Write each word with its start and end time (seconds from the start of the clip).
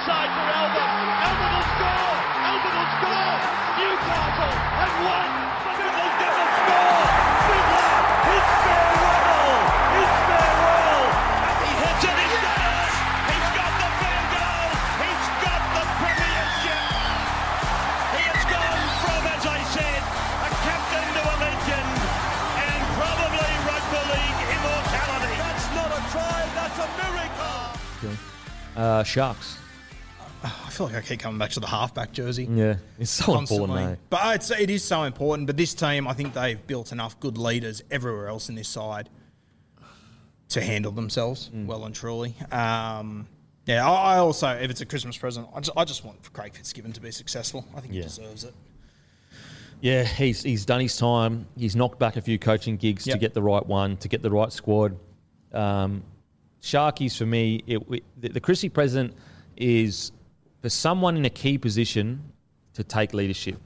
Inside 0.00 0.32
for 0.32 0.48
Albert. 0.48 0.92
Albert 1.28 1.52
will 1.60 1.68
score. 1.76 2.16
Albert 2.40 2.72
will 2.72 2.88
score. 2.96 3.36
Newcastle 3.76 4.56
have 4.80 4.96
won. 5.04 5.28
Fiddle's 5.76 6.16
going 6.16 6.40
to 6.40 6.48
score. 6.56 7.04
Fiddler, 7.44 7.92
it's 8.32 8.52
farewell. 8.64 9.60
It's 10.00 10.16
farewell. 10.24 11.04
And 11.04 11.56
he 11.60 11.72
hits 11.84 12.00
it. 12.00 12.16
He's 12.16 12.32
got 12.40 12.64
it. 12.64 12.92
He's 13.28 13.50
got 13.60 13.72
the 13.76 13.90
field 14.00 14.28
goal. 14.40 14.72
He's 15.04 15.26
got 15.44 15.62
the 15.68 15.84
premiership. 16.00 16.80
He 18.16 18.24
has 18.24 18.44
gone 18.48 18.80
from, 19.04 19.22
as 19.36 19.44
I 19.52 19.60
said, 19.68 20.00
a 20.00 20.50
captain 20.64 21.06
to 21.12 21.22
a 21.28 21.36
legend. 21.44 21.92
And 22.56 22.80
probably 22.96 23.52
rugby 23.68 24.00
league 24.16 24.40
immortality. 24.48 25.36
That's 25.44 25.68
not 25.76 25.92
a 25.92 26.00
try. 26.08 26.40
That's 26.56 26.78
a 26.80 26.88
miracle. 27.04 27.68
Uh, 28.80 29.04
Sharks. 29.04 29.60
I 30.42 30.70
feel 30.70 30.86
like 30.86 30.96
I 30.96 31.00
keep 31.02 31.20
coming 31.20 31.38
back 31.38 31.50
to 31.50 31.60
the 31.60 31.66
halfback 31.66 32.12
jersey. 32.12 32.48
Yeah, 32.50 32.76
it's 32.98 33.10
so 33.10 33.24
Constantly. 33.34 33.64
important. 33.82 33.98
But 34.10 34.36
it's, 34.36 34.50
it 34.50 34.70
is 34.70 34.82
so 34.82 35.02
important. 35.02 35.46
But 35.46 35.56
this 35.56 35.74
team, 35.74 36.08
I 36.08 36.12
think 36.14 36.32
they've 36.34 36.64
built 36.66 36.92
enough 36.92 37.18
good 37.20 37.36
leaders 37.36 37.82
everywhere 37.90 38.28
else 38.28 38.48
in 38.48 38.54
this 38.54 38.68
side 38.68 39.08
to 40.50 40.60
handle 40.60 40.92
themselves 40.92 41.50
Mm. 41.54 41.66
well 41.66 41.84
and 41.84 41.94
truly. 41.94 42.34
Um, 42.50 43.28
yeah, 43.66 43.88
I, 43.88 44.14
I 44.14 44.18
also, 44.18 44.48
if 44.48 44.70
it's 44.70 44.80
a 44.80 44.86
Christmas 44.86 45.16
present, 45.16 45.46
I 45.54 45.60
just, 45.60 45.76
I 45.76 45.84
just 45.84 46.04
want 46.04 46.32
Craig 46.32 46.54
Fitzgibbon 46.54 46.92
to 46.92 47.00
be 47.00 47.10
successful. 47.10 47.64
I 47.76 47.80
think 47.80 47.92
Yeah. 47.92 48.02
he 48.02 48.08
deserves 48.08 48.44
it. 48.44 48.54
Yeah, 49.82 50.04
he's 50.04 50.42
he's 50.42 50.66
done 50.66 50.80
his 50.80 50.96
time. 50.98 51.46
He's 51.56 51.74
knocked 51.74 51.98
back 51.98 52.16
a 52.16 52.20
few 52.20 52.38
coaching 52.38 52.76
gigs 52.76 53.04
to 53.04 53.16
get 53.16 53.32
the 53.32 53.42
right 53.42 53.64
one, 53.64 53.96
to 53.98 54.08
get 54.08 54.20
the 54.22 54.30
right 54.30 54.52
squad. 54.52 54.94
Um, 55.54 56.02
Sharkies 56.60 57.16
for 57.16 57.24
me, 57.24 57.62
it, 57.66 57.78
it- 57.90 58.04
the, 58.18 58.28
the 58.28 58.40
Chrissy 58.40 58.68
present 58.68 59.14
is 59.56 60.12
for 60.60 60.68
someone 60.68 61.16
in 61.16 61.24
a 61.24 61.30
key 61.30 61.58
position 61.58 62.32
to 62.74 62.84
take 62.84 63.14
leadership. 63.14 63.60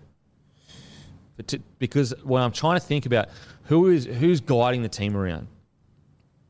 To, 1.49 1.59
because 1.79 2.15
when 2.23 2.43
I'm 2.43 2.53
trying 2.53 2.79
to 2.79 2.85
think 2.87 3.07
about 3.07 3.29
who 3.65 3.89
is 3.89 4.05
who's 4.05 4.41
guiding 4.41 4.83
the 4.83 4.89
team 4.89 5.17
around, 5.17 5.49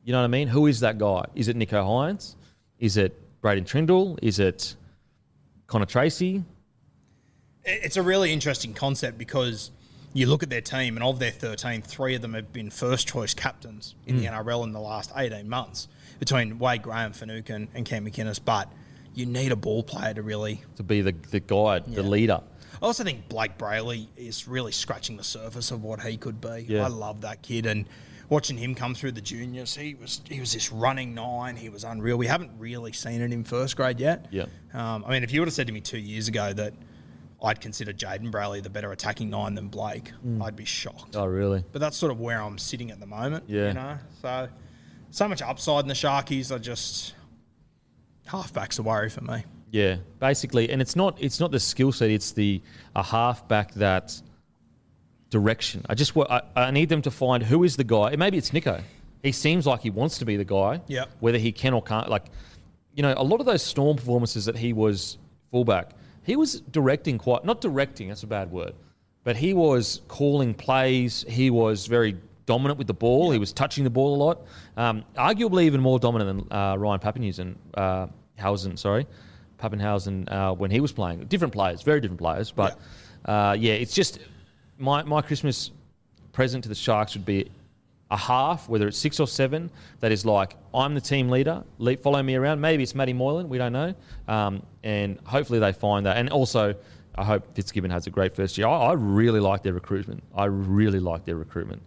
you 0.05 0.13
know 0.13 0.19
what 0.19 0.25
I 0.25 0.29
mean? 0.29 0.49
Who 0.49 0.67
is 0.67 0.81
that 0.81 0.99
guy? 0.99 1.25
Is 1.35 1.49
it 1.49 1.57
Nicho 1.57 1.83
Hynes? 1.83 2.37
Is 2.79 2.99
it 2.99 3.19
Braydon 3.41 3.65
Trindall? 3.65 4.19
Is 4.21 4.39
it 4.39 4.77
Connor 5.67 5.87
Tracey? 5.87 6.45
It's 7.65 7.97
a 7.97 8.03
really 8.03 8.31
interesting 8.31 8.75
concept 8.75 9.17
because 9.17 9.71
you 10.13 10.27
look 10.27 10.43
at 10.43 10.51
their 10.51 10.61
team, 10.61 10.99
and 10.99 11.03
of 11.05 11.19
their 11.19 11.31
13, 11.31 11.81
three 11.81 12.15
of 12.15 12.21
them 12.21 12.35
have 12.35 12.53
been 12.53 12.69
first 12.69 13.09
choice 13.09 13.33
captains 13.33 13.95
in 14.07 14.17
Mm. 14.17 14.19
the 14.21 14.27
NRL 14.27 14.65
in 14.65 14.73
the 14.73 14.81
last 14.81 15.11
18 15.17 15.49
months 15.49 15.89
between 16.21 16.59
Wade 16.59 16.83
Graham, 16.83 17.13
Finucane, 17.15 17.69
and 17.75 17.87
Cam 17.87 18.05
McInnes. 18.07 18.39
But 18.45 18.71
you 19.15 19.27
need 19.27 19.53
a 19.53 19.57
ball 19.57 19.83
player 19.83 20.15
to 20.15 20.23
really 20.23 20.63
To 20.77 20.83
be 20.83 21.01
the, 21.01 21.15
the 21.31 21.41
guide, 21.41 21.87
the 21.87 22.03
leader. 22.03 22.41
I 22.83 22.87
also 22.87 23.05
think 23.05 23.29
Blayke 23.29 23.57
Brailey 23.57 24.09
is 24.17 24.47
really 24.47 24.73
scratching 24.73 25.17
the 25.17 25.25
surface 25.25 25.71
of 25.71 25.83
what 25.83 26.03
he 26.03 26.17
could 26.17 26.41
be. 26.41 26.67
Yeah. 26.69 26.85
I 26.85 26.89
love 26.89 27.23
that 27.23 27.43
kid 27.43 27.67
and 27.67 27.87
watching 28.29 28.57
him 28.59 28.75
come 28.75 28.95
through 28.95 29.13
the 29.13 29.21
juniors, 29.21 29.77
he 29.77 29.95
was 29.95 30.21
he 30.29 30.41
was 30.41 30.53
this 30.53 30.73
running 30.73 31.15
nine. 31.15 31.57
He 31.57 31.69
was 31.69 31.85
unreal. 31.85 32.17
We 32.17 32.27
haven't 32.27 32.53
really 32.59 32.93
seen 32.93 33.21
it 33.21 33.33
in 33.33 33.45
first 33.45 33.77
grade 33.77 34.01
yet. 34.01 34.27
Yeah. 34.31 34.47
Um, 34.73 35.05
I 35.07 35.11
mean, 35.11 35.23
if 35.23 35.33
you 35.33 35.41
would 35.41 35.49
have 35.49 35.55
said 35.55 35.67
to 35.69 35.73
me 35.73 35.81
two 35.81 35.99
years 35.99 36.29
ago 36.29 36.53
that 36.53 36.75
I'd 37.43 37.61
consider 37.61 37.93
Jayden 37.93 38.31
Brailey 38.31 38.63
the 38.63 38.71
better 38.71 38.93
attacking 38.93 39.31
nine 39.31 39.55
than 39.55 39.69
Blake, 39.69 40.13
I'd 40.41 40.57
be 40.57 40.65
shocked. 40.65 41.17
Oh, 41.17 41.27
really? 41.27 41.65
But 41.73 41.81
that's 41.81 41.97
sort 41.97 42.11
of 42.11 42.21
where 42.21 42.41
I'm 42.41 42.59
sitting 42.59 42.91
at 42.91 43.01
the 43.01 43.07
moment. 43.07 43.45
Yeah. 43.47 43.69
You 43.69 43.75
know, 43.75 43.99
so 44.21 44.49
so 45.11 45.29
much 45.29 45.43
upside 45.43 45.85
in 45.85 45.89
the 45.89 45.95
Sharkies. 45.95 46.55
I 46.55 46.59
just 46.59 47.15
halfbacks 48.29 48.79
a 48.79 48.83
worry 48.83 49.11
for 49.11 49.23
me. 49.23 49.45
Yeah, 49.71 49.97
basically, 50.21 50.71
and 50.71 50.81
it's 50.81 50.95
not 50.95 51.21
it's 51.21 51.41
not 51.41 51.51
the 51.51 51.61
skill 51.61 51.91
set; 51.93 52.11
it's 52.11 52.33
the 52.33 52.63
a 52.95 53.03
halfback 53.03 53.75
that 53.75 54.21
direction. 55.31 55.85
I 55.89 55.95
just 55.95 56.17
I, 56.17 56.43
I 56.55 56.71
need 56.71 56.89
them 56.89 57.03
to 57.03 57.11
find 57.11 57.43
who 57.43 57.65
is 57.65 57.77
the 57.77 57.85
guy. 57.85 58.15
Maybe 58.17 58.39
it's 58.39 58.51
Nicho. 58.51 58.83
He 59.23 59.33
seems 59.33 59.67
like 59.67 59.81
he 59.81 59.91
wants 59.91 60.19
to 60.19 60.25
be 60.25 60.37
the 60.37 60.45
guy. 60.45 60.81
Yeah. 60.87 61.07
Whether 61.19 61.39
he 61.39 61.51
can 61.51 61.75
or 61.75 61.83
can't, 61.83 62.09
like 62.09 62.27
you 62.95 63.03
know, 63.03 63.15
a 63.17 63.25
lot 63.25 63.41
of 63.41 63.47
those 63.47 63.63
Storm 63.63 63.97
performances 63.97 64.45
that 64.45 64.57
he 64.57 64.73
was 64.73 65.19
fullback, 65.51 65.91
he 66.23 66.37
was 66.37 66.61
directing 66.61 67.19
quite 67.19 67.45
not 67.45 67.61
directing. 67.61 68.09
That's 68.09 68.23
a 68.23 68.29
bad 68.29 68.53
word, 68.53 68.75
but 69.25 69.37
he 69.37 69.55
was 69.55 70.03
calling 70.07 70.55
plays. 70.55 71.25
He 71.29 71.51
was 71.51 71.87
very 71.87 72.17
dominant 72.47 72.79
with 72.79 72.87
the 72.87 72.95
ball. 72.95 73.31
He 73.31 73.39
was 73.39 73.53
touching 73.53 73.85
the 73.85 73.91
ball 73.91 74.15
a 74.15 74.21
lot. 74.23 74.47
Um, 74.77 75.05
arguably, 75.17 75.65
even 75.65 75.81
more 75.81 75.99
dominant 75.99 76.49
than 76.49 76.59
uh, 76.59 76.77
Ryan 76.77 77.01
Papenhuyzen. 77.01 77.57
Uh, 77.75 78.07
Huyzen, 78.39 78.79
sorry, 78.79 79.07
Papenhuyzen 79.59 80.31
uh, 80.31 80.55
when 80.55 80.71
he 80.71 80.81
was 80.81 80.93
playing. 80.93 81.25
Different 81.27 81.53
players, 81.53 81.83
very 81.83 82.01
different 82.01 82.21
players, 82.21 82.51
but 82.51 82.79
uh, 83.25 83.57
yeah, 83.59 83.75
it's 83.75 83.95
just 83.95 84.19
my 84.79 85.03
my 85.05 85.23
Christmas 85.23 85.71
present 86.33 86.65
to 86.65 86.69
the 86.69 86.75
Sharks 86.75 87.15
would 87.15 87.25
be 87.25 87.49
a 88.11 88.17
half, 88.17 88.69
whether 88.69 88.87
it's 88.89 88.99
six 88.99 89.19
or 89.19 89.27
seven, 89.27 89.71
that 90.01 90.13
is 90.13 90.25
like, 90.27 90.57
I'm 90.75 90.95
the 90.95 91.01
team 91.01 91.31
leader, 91.31 91.65
le- 91.79 91.97
follow 91.97 92.23
me 92.23 92.35
around. 92.35 92.61
Maybe 92.61 92.83
it's 92.83 92.95
Matty 92.95 93.13
Moylan, 93.13 93.49
we 93.49 93.59
don't 93.59 93.73
know. 93.73 93.95
Um, 94.29 94.63
and 94.83 95.19
hopefully 95.25 95.59
they 95.59 95.73
find 95.73 96.07
that. 96.07 96.17
And 96.17 96.31
also, 96.31 96.75
I 97.15 97.25
hope 97.25 97.55
Fitzgibbon 97.55 97.91
has 97.91 98.07
a 98.07 98.11
great 98.11 98.35
first 98.35 98.59
year. 98.59 98.67
I, 98.67 98.89
I 98.89 98.93
really 98.93 99.41
like 99.41 99.63
their 99.63 99.73
recruitment. 99.73 100.23
I 100.35 100.47
really 100.47 101.01
like 101.01 101.25
their 101.25 101.37
recruitment. 101.37 101.83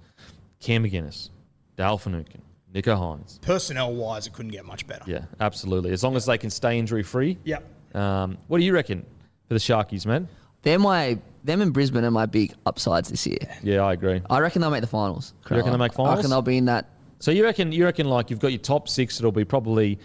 Cam 0.59 0.83
McInnes, 0.83 1.29
Dale 1.75 1.97
Finucane, 1.97 2.41
Nicho 2.73 2.97
Hynes. 2.97 3.41
Personnel 3.41 3.93
wise, 3.93 4.27
it 4.27 4.33
couldn't 4.33 4.51
get 4.51 4.65
much 4.65 4.87
better. 4.87 5.03
Yeah, 5.05 5.25
absolutely. 5.39 5.91
As 5.91 6.03
long 6.03 6.15
as 6.15 6.25
they 6.25 6.37
can 6.37 6.49
stay 6.49 6.79
injury 6.79 7.03
free. 7.03 7.37
Yep. 7.43 7.63
Um, 7.95 8.37
what 8.47 8.57
do 8.59 8.63
you 8.63 8.73
reckon 8.73 9.05
for 9.47 9.53
the 9.53 9.59
Sharkies, 9.59 10.05
man? 10.05 10.27
They're 10.63 10.79
my 10.79 11.19
them 11.43 11.61
and 11.61 11.73
Brisbane 11.73 12.03
are 12.03 12.11
my 12.11 12.25
big 12.25 12.53
upsides 12.65 13.09
this 13.09 13.25
year. 13.25 13.37
Yeah, 13.63 13.81
I 13.85 13.93
agree. 13.93 14.21
I 14.29 14.39
reckon 14.39 14.61
they'll 14.61 14.71
make 14.71 14.81
the 14.81 14.87
finals. 14.87 15.33
You 15.49 15.55
reckon 15.55 15.71
they'll 15.71 15.79
make 15.79 15.93
finals? 15.93 16.13
I 16.13 16.15
reckon 16.17 16.29
they'll 16.29 16.41
be 16.41 16.57
in 16.57 16.65
that. 16.65 16.89
So 17.19 17.31
you 17.31 17.43
reckon 17.43 17.71
you 17.71 17.85
reckon 17.85 18.07
like 18.07 18.29
you've 18.29 18.39
got 18.39 18.51
your 18.51 18.59
top 18.59 18.89
six. 18.89 19.19
It'll 19.19 19.31
be 19.31 19.45
probably 19.45 19.97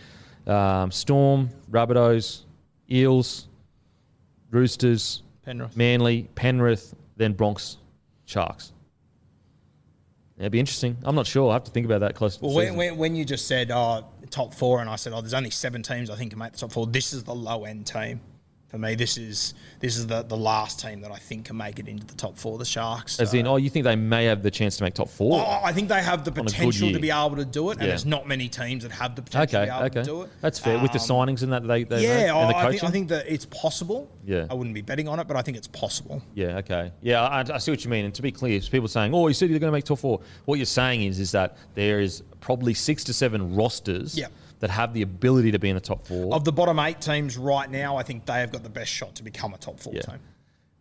um, 0.46 0.90
Storm, 0.92 1.50
Rabbitohs, 1.70 2.42
Eels, 2.90 3.48
Roosters, 4.50 5.22
Penrith. 5.44 5.76
Manly, 5.76 6.28
Penrith, 6.34 6.94
then 7.16 7.32
Bronx, 7.32 7.78
Sharks. 8.24 8.72
It'd 10.42 10.50
be 10.50 10.58
interesting. 10.58 10.98
I'm 11.04 11.14
not 11.14 11.28
sure. 11.28 11.50
I 11.50 11.52
have 11.52 11.64
to 11.64 11.70
think 11.70 11.86
about 11.86 12.00
that 12.00 12.16
close. 12.16 12.40
Well, 12.40 12.52
when, 12.52 12.74
when, 12.74 12.96
when 12.96 13.14
you 13.14 13.24
just 13.24 13.46
said 13.46 13.70
oh, 13.70 14.04
top 14.28 14.52
four, 14.52 14.80
and 14.80 14.90
I 14.90 14.96
said, 14.96 15.12
oh, 15.12 15.20
there's 15.20 15.34
only 15.34 15.50
seven 15.50 15.84
teams 15.84 16.10
I 16.10 16.16
think 16.16 16.32
can 16.32 16.40
make 16.40 16.50
the 16.50 16.58
top 16.58 16.72
four, 16.72 16.88
this 16.88 17.12
is 17.12 17.22
the 17.22 17.34
low 17.34 17.64
end 17.64 17.86
team 17.86 18.20
For 18.72 18.78
me, 18.78 18.94
this 18.94 19.18
is 19.18 19.52
this 19.80 19.98
is 19.98 20.06
the, 20.06 20.22
the 20.22 20.36
last 20.36 20.80
team 20.80 21.02
that 21.02 21.10
I 21.12 21.18
think 21.18 21.44
can 21.44 21.58
make 21.58 21.78
it 21.78 21.88
into 21.88 22.06
the 22.06 22.14
top 22.14 22.38
four. 22.38 22.56
The 22.56 22.64
Sharks. 22.64 23.20
As 23.20 23.30
So- 23.32 23.36
in, 23.36 23.46
oh, 23.46 23.56
you 23.56 23.68
think 23.68 23.84
they 23.84 23.96
may 23.96 24.24
have 24.24 24.42
the 24.42 24.50
chance 24.50 24.78
to 24.78 24.84
make 24.84 24.94
top 24.94 25.10
four? 25.10 25.44
Oh, 25.46 25.60
I 25.62 25.74
think 25.74 25.90
they 25.90 26.02
have 26.02 26.24
the 26.24 26.30
On 26.30 26.38
a 26.38 26.40
good 26.40 26.46
potential 26.52 26.90
to 26.90 26.98
be 26.98 27.10
able 27.10 27.36
to 27.36 27.44
do 27.44 27.68
it, 27.68 27.72
and 27.74 27.82
Yeah. 27.82 27.88
there's 27.88 28.06
not 28.06 28.26
many 28.26 28.48
teams 28.48 28.82
that 28.84 28.92
have 28.92 29.14
the 29.14 29.20
potential 29.20 29.60
okay, 29.60 29.66
to 29.66 29.72
be 29.72 29.76
able 29.76 29.86
okay, 29.88 30.00
to 30.00 30.04
do 30.04 30.22
it. 30.22 30.30
that's 30.40 30.58
fair. 30.58 30.78
With 30.78 30.92
the 30.92 31.00
Um, 31.00 31.04
signings 31.04 31.42
and 31.42 31.52
that 31.52 31.66
they, 31.68 31.84
they 31.84 32.02
yeah, 32.02 32.16
made, 32.16 32.28
the 32.28 32.34
I, 32.34 32.66
I, 32.66 32.70
think, 32.70 32.84
I 32.84 32.90
think 32.90 33.08
that 33.10 33.26
it's 33.30 33.44
possible. 33.44 34.08
Yeah. 34.24 34.46
I 34.48 34.54
wouldn't 34.54 34.74
be 34.74 34.80
betting 34.80 35.06
on 35.06 35.20
it, 35.20 35.28
but 35.28 35.36
I 35.36 35.42
think 35.42 35.58
it's 35.58 35.68
possible. 35.68 36.22
Yeah, 36.34 36.56
okay. 36.58 36.92
Yeah, 37.02 37.20
I, 37.22 37.40
I 37.52 37.58
see 37.58 37.72
what 37.72 37.84
you 37.84 37.90
mean. 37.90 38.06
And 38.06 38.14
to 38.14 38.22
be 38.22 38.32
clear, 38.32 38.58
people 38.60 38.88
saying, 38.88 39.12
"Oh, 39.12 39.28
you 39.28 39.34
said 39.34 39.50
you're 39.50 39.58
going 39.58 39.70
to 39.70 39.76
make 39.76 39.84
top 39.84 39.98
four. 39.98 40.20
What 40.46 40.56
you're 40.58 40.64
saying 40.64 41.02
is, 41.02 41.18
is 41.20 41.32
that 41.32 41.58
there 41.74 42.00
is 42.00 42.22
probably 42.40 42.72
six 42.72 43.04
to 43.04 43.12
seven 43.12 43.54
rosters 43.54 44.16
Yep. 44.16 44.32
That 44.62 44.70
have 44.70 44.94
the 44.94 45.02
ability 45.02 45.50
to 45.50 45.58
be 45.58 45.68
in 45.68 45.74
the 45.74 45.80
top 45.80 46.06
four. 46.06 46.32
Of 46.32 46.44
the 46.44 46.52
bottom 46.52 46.78
eight 46.78 47.00
teams 47.00 47.36
right 47.36 47.68
now, 47.68 47.96
I 47.96 48.04
think 48.04 48.26
they 48.26 48.34
have 48.38 48.52
got 48.52 48.62
the 48.62 48.68
best 48.70 48.92
shot 48.92 49.16
to 49.16 49.24
become 49.24 49.52
a 49.54 49.58
top 49.58 49.80
four 49.80 49.92
Yeah. 49.92 50.02
team. 50.02 50.18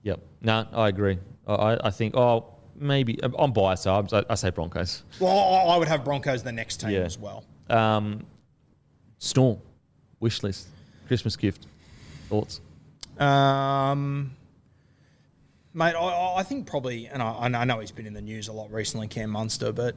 Yep. 0.04 0.20
No, 0.42 0.68
I 0.72 0.88
agree. 0.88 1.18
I, 1.48 1.80
I- 1.86 1.90
think. 1.90 2.16
Oh, 2.16 2.46
maybe 2.76 3.18
I'm 3.24 3.52
biased. 3.52 3.84
so 3.84 4.06
I, 4.14 4.24
I 4.30 4.36
say 4.36 4.52
Broncos. 4.52 5.02
Well, 5.20 5.36
I 5.36 5.74
I 5.74 5.78
would 5.78 5.88
have 5.88 6.04
Broncos 6.06 6.44
the 6.44 6.52
next 6.52 6.78
team 6.80 6.92
Yeah. 6.92 7.00
as 7.00 7.18
well. 7.18 7.44
Um, 7.72 8.24
Storm, 9.18 9.58
wish 10.20 10.44
list, 10.44 10.68
Christmas 11.08 11.36
gift, 11.36 11.66
thoughts. 12.30 12.62
Um, 13.18 14.36
mate, 15.74 15.96
I, 15.96 16.36
I 16.38 16.44
think 16.44 16.68
probably, 16.68 17.08
and 17.08 17.24
I, 17.24 17.50
I 17.62 17.64
know 17.66 17.80
he's 17.80 17.92
been 17.92 18.06
in 18.06 18.14
the 18.14 18.22
news 18.22 18.48
a 18.48 18.54
lot 18.54 18.72
recently, 18.72 19.08
Cam 19.08 19.32
Munster, 19.32 19.72
but 19.72 19.96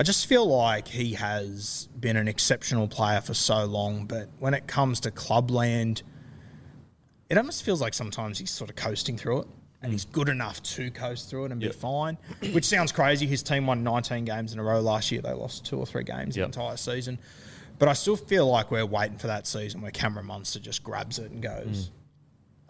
I 0.00 0.02
just 0.02 0.28
feel 0.28 0.46
like 0.46 0.88
he 0.88 1.12
has 1.12 1.86
been 2.00 2.16
an 2.16 2.26
exceptional 2.26 2.88
player 2.88 3.20
for 3.20 3.34
so 3.34 3.66
long. 3.66 4.06
But 4.06 4.30
when 4.38 4.54
it 4.54 4.66
comes 4.66 4.98
to 5.00 5.10
clubland, 5.10 6.02
it 7.28 7.36
almost 7.36 7.64
feels 7.64 7.82
like 7.82 7.92
sometimes 7.92 8.38
he's 8.38 8.50
sort 8.50 8.70
of 8.70 8.76
coasting 8.76 9.18
through 9.18 9.42
it. 9.42 9.48
And 9.82 9.92
he's 9.92 10.06
mm. 10.06 10.12
good 10.12 10.30
enough 10.30 10.62
to 10.62 10.90
coast 10.90 11.28
through 11.28 11.44
it 11.44 11.52
and 11.52 11.60
Yep. 11.60 11.72
be 11.72 11.76
fine, 11.76 12.16
which 12.52 12.64
sounds 12.64 12.92
crazy. 12.92 13.26
His 13.26 13.42
team 13.42 13.66
won 13.66 13.84
19 13.84 14.24
games 14.24 14.54
in 14.54 14.58
a 14.58 14.62
row 14.62 14.80
last 14.80 15.12
year. 15.12 15.20
They 15.20 15.34
lost 15.34 15.66
two 15.66 15.76
or 15.76 15.84
three 15.84 16.04
games 16.04 16.34
Yep. 16.34 16.50
the 16.50 16.60
entire 16.60 16.78
season. 16.78 17.18
But 17.78 17.90
I 17.90 17.92
still 17.92 18.16
feel 18.16 18.50
like 18.50 18.70
we're 18.70 18.86
waiting 18.86 19.18
for 19.18 19.26
that 19.26 19.46
season 19.46 19.82
where 19.82 19.90
Cameron 19.90 20.24
Munster 20.24 20.60
just 20.60 20.82
grabs 20.82 21.18
it 21.18 21.30
and 21.30 21.42
goes, 21.42 21.88
mm. 21.88 21.90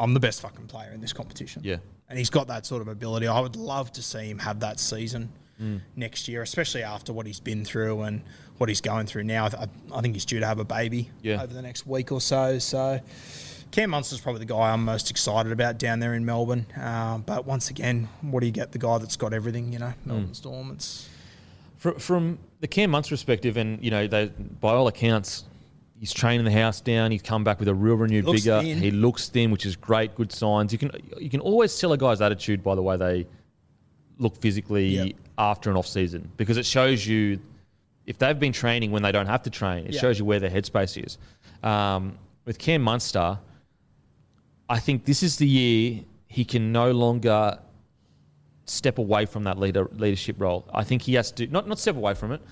I'm 0.01 0.15
the 0.15 0.21
best 0.21 0.41
fucking 0.41 0.67
player 0.67 0.91
in 0.91 1.01
this 1.01 1.13
competition. 1.13 1.63
Yeah. 1.65 1.77
And 2.09 2.19
he's 2.19 2.31
got 2.31 2.49
that 2.49 2.67
sort 2.67 2.83
of 2.83 2.89
ability. 2.89 3.29
I 3.29 3.39
would 3.39 3.55
love 3.55 3.93
to 3.93 4.03
see 4.03 4.29
him 4.29 4.41
have 4.41 4.59
that 4.61 4.81
season 4.81 5.33
Mm. 5.61 5.81
next 5.97 6.27
year, 6.29 6.43
especially 6.43 6.83
after 6.83 7.13
what 7.13 7.27
he's 7.27 7.41
been 7.41 7.65
through 7.65 8.01
and 8.03 8.23
what 8.59 8.69
he's 8.69 8.81
going 8.81 9.07
through 9.07 9.25
now. 9.25 9.47
I, 9.47 9.69
I 9.95 10.01
think 10.01 10.15
he's 10.15 10.25
due 10.25 10.41
to 10.41 10.47
have 10.47 10.59
a 10.59 10.65
baby 10.65 11.11
Yeah. 11.23 11.43
over 11.43 11.53
the 11.53 11.63
next 11.63 11.87
week 11.87 12.11
or 12.13 12.21
so. 12.21 12.59
So 12.59 13.01
Cam 13.71 13.91
Munster's 13.91 14.21
probably 14.21 14.41
the 14.41 14.47
guy 14.53 14.73
I'm 14.73 14.85
most 14.85 15.11
excited 15.11 15.53
about 15.53 15.79
down 15.79 16.01
there 16.01 16.15
in 16.15 16.25
Melbourne. 16.25 16.67
Uh, 16.81 17.19
but 17.19 17.47
once 17.47 17.71
again, 17.71 18.09
what 18.23 18.41
do 18.41 18.47
you 18.47 18.53
get? 18.53 18.73
The 18.73 18.79
guy 18.79 18.99
that's 18.99 19.17
got 19.17 19.33
everything, 19.33 19.73
you 19.73 19.79
know, 19.79 19.93
Mm. 20.03 20.07
Melbourne 20.07 20.35
Storm. 20.35 20.71
It's 20.73 21.09
From, 21.79 21.95
from 21.99 22.39
the 22.61 22.67
Cam 22.69 22.91
Munster 22.91 23.13
perspective, 23.15 23.57
and 23.57 23.83
you 23.85 23.91
know, 23.91 24.07
they, 24.07 24.27
by 24.61 24.73
all 24.73 24.89
accounts, 24.89 25.45
he's 25.99 26.13
training 26.13 26.45
the 26.45 26.53
house 26.53 26.81
down. 26.81 27.11
He's 27.11 27.23
come 27.23 27.45
back 27.45 27.59
with 27.59 27.69
a 27.69 27.75
real 27.75 27.95
renewed 27.95 28.25
Looks 28.27 28.43
vigor. 28.45 28.61
thin. 28.63 28.79
He 28.79 28.91
looks 28.91 29.29
thin, 29.29 29.51
which 29.51 29.65
is 29.65 29.77
great. 29.77 30.15
Good 30.15 30.33
signs. 30.33 30.73
You 30.73 30.79
can 30.79 30.91
you 31.19 31.31
can 31.31 31.41
always 31.41 31.79
tell 31.79 31.93
a 31.93 31.99
guy's 31.99 32.21
attitude 32.21 32.63
by 32.63 32.75
the 32.75 32.83
way 32.83 32.97
they 32.99 33.27
look 34.19 34.37
physically 34.43 34.89
Yep. 34.89 35.17
After 35.41 35.71
an 35.71 35.77
off 35.77 35.87
season 35.87 36.31
because 36.37 36.59
it 36.59 36.67
shows 36.67 37.07
you 37.07 37.41
if 38.07 38.19
they've 38.19 38.39
been 38.39 38.53
training 38.53 38.91
when 38.91 39.03
they 39.03 39.11
don't 39.11 39.27
have 39.27 39.43
to 39.45 39.51
train. 39.51 39.87
It 39.87 39.95
Yeah. 39.95 40.01
shows 40.01 40.19
you 40.19 40.25
where 40.27 40.39
their 40.39 40.51
headspace 40.51 41.03
is. 41.05 41.17
Um, 41.63 42.19
with 42.45 42.59
Cam 42.59 42.83
Munster, 42.83 43.39
I 44.69 44.79
think 44.79 45.05
this 45.07 45.23
is 45.23 45.37
the 45.37 45.49
year 45.49 46.03
he 46.29 46.45
can 46.45 46.73
no 46.73 46.93
longer 46.93 47.59
step 48.67 48.99
away 48.99 49.25
from 49.27 49.45
that 49.45 49.59
leader 49.59 49.89
leadership 49.97 50.37
role. 50.39 50.69
I 50.73 50.85
think 50.85 51.03
he 51.03 51.15
has 51.15 51.33
to 51.33 51.47
not 51.47 51.67
not 51.67 51.79
step 51.79 51.97
away 51.97 52.15
from 52.15 52.33
it. 52.33 52.43